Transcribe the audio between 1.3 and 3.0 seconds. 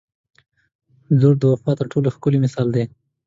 د وفا تر ټولو ښکلی مثال دی.